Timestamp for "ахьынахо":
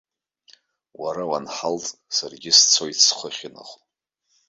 3.33-3.77